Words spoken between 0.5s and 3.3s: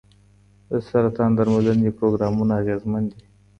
د سرطان درملنې پروګرامونه اغېزمن دي.